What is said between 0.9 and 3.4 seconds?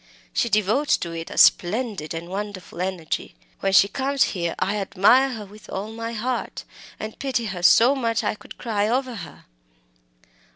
to it a splendid and wonderful energy.